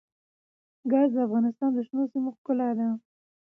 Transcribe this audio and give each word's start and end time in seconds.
ګاز 0.91 1.09
د 1.13 1.17
افغانستان 1.27 1.69
د 1.73 1.77
شنو 1.87 2.03
سیمو 2.11 2.29
ښکلا 2.37 2.69
ده. 2.77 2.87